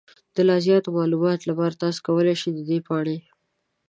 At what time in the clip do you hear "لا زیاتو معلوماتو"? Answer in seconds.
0.47-1.47